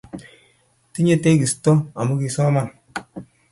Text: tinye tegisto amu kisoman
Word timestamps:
tinye 0.93 1.15
tegisto 1.23 1.71
amu 1.99 2.13
kisoman 2.21 2.67